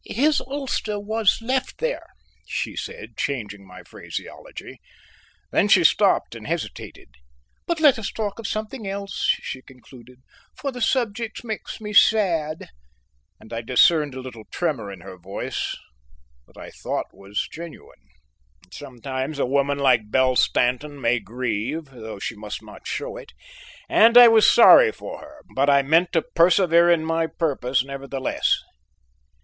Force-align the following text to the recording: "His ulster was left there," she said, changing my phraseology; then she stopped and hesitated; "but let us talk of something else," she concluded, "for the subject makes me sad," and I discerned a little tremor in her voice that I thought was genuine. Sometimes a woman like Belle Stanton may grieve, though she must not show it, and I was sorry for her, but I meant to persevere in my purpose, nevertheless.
"His 0.03 0.41
ulster 0.47 0.99
was 0.99 1.43
left 1.43 1.77
there," 1.77 2.07
she 2.47 2.75
said, 2.75 3.15
changing 3.17 3.67
my 3.67 3.83
phraseology; 3.83 4.79
then 5.51 5.67
she 5.67 5.83
stopped 5.83 6.33
and 6.33 6.47
hesitated; 6.47 7.09
"but 7.67 7.79
let 7.79 7.99
us 7.99 8.11
talk 8.11 8.39
of 8.39 8.47
something 8.47 8.87
else," 8.87 9.27
she 9.43 9.61
concluded, 9.61 10.21
"for 10.57 10.71
the 10.71 10.81
subject 10.81 11.43
makes 11.43 11.79
me 11.79 11.93
sad," 11.93 12.69
and 13.39 13.53
I 13.53 13.61
discerned 13.61 14.15
a 14.15 14.21
little 14.21 14.45
tremor 14.51 14.91
in 14.91 15.01
her 15.01 15.17
voice 15.19 15.75
that 16.47 16.57
I 16.57 16.71
thought 16.71 17.13
was 17.13 17.47
genuine. 17.51 18.07
Sometimes 18.73 19.37
a 19.37 19.45
woman 19.45 19.77
like 19.77 20.09
Belle 20.09 20.35
Stanton 20.35 20.99
may 20.99 21.19
grieve, 21.19 21.85
though 21.91 22.17
she 22.17 22.33
must 22.33 22.63
not 22.63 22.87
show 22.87 23.17
it, 23.17 23.33
and 23.87 24.17
I 24.17 24.29
was 24.29 24.49
sorry 24.49 24.91
for 24.91 25.19
her, 25.19 25.43
but 25.55 25.69
I 25.69 25.83
meant 25.83 26.11
to 26.13 26.23
persevere 26.23 26.89
in 26.89 27.05
my 27.05 27.27
purpose, 27.27 27.83
nevertheless. 27.83 28.57